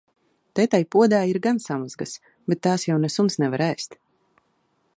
Te 0.59 0.63
tai 0.75 0.79
podā 0.95 1.19
ir 1.31 1.39
gan 1.43 1.59
samazgas, 1.65 2.13
bet 2.53 2.63
tās 2.69 2.87
jau 2.89 2.97
ne 3.05 3.13
suns 3.17 3.41
nevar 3.45 3.65
ēst. 3.67 3.95